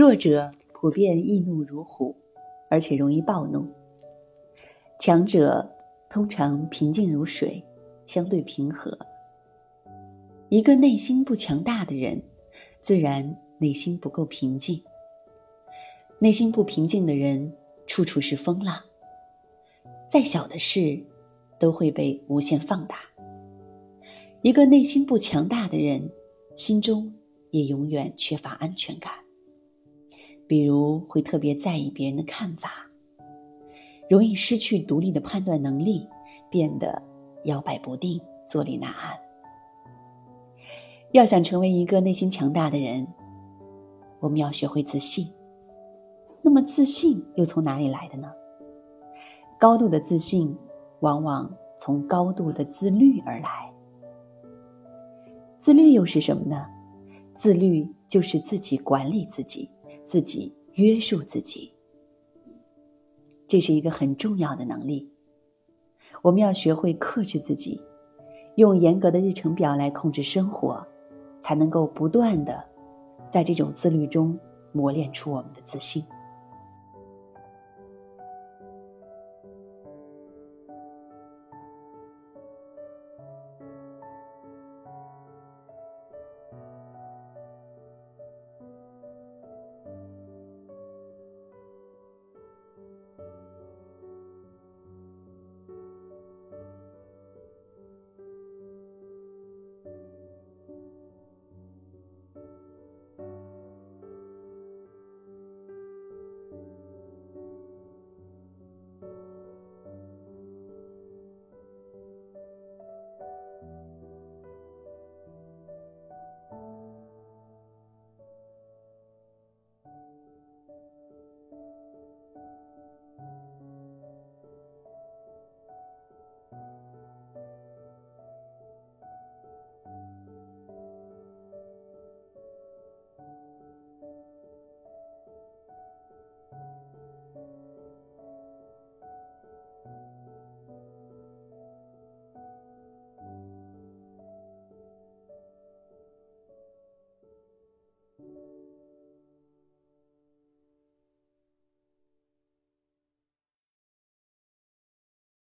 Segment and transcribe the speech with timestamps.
[0.00, 2.16] 弱者普遍易怒如虎，
[2.70, 3.66] 而且容易暴怒；
[4.98, 5.70] 强者
[6.08, 7.62] 通常平静如水，
[8.06, 8.98] 相对平和。
[10.48, 12.22] 一个内心不强大的人，
[12.80, 14.82] 自然内心不够平静。
[16.18, 17.54] 内心不平静的人，
[17.86, 18.82] 处处是风浪。
[20.08, 20.98] 再小的事，
[21.58, 23.00] 都会被无限放大。
[24.40, 26.10] 一个内心不强大的人，
[26.56, 27.12] 心中
[27.50, 29.12] 也永远缺乏安全感。
[30.50, 32.70] 比如会特别在意别人的看法，
[34.08, 36.08] 容易失去独立的判断能力，
[36.50, 37.00] 变得
[37.44, 39.16] 摇摆不定、坐立难安。
[41.12, 43.06] 要想成为一个内心强大的人，
[44.18, 45.32] 我们要学会自信。
[46.42, 48.28] 那么自信又从哪里来的呢？
[49.56, 50.58] 高度的自信，
[50.98, 53.72] 往往从高度的自律而来。
[55.60, 56.66] 自律又是什么呢？
[57.36, 59.70] 自律就是自己管理自己，
[60.10, 61.72] 自己约束自己。
[63.46, 65.08] 这是一个很重要的能力。
[66.20, 67.80] 我们要学会克制自己，
[68.56, 70.84] 用严格的日程表来控制生活，
[71.40, 72.60] 才能够不断的
[73.30, 74.36] 在这种自律中
[74.72, 76.04] 磨练出我们的自信。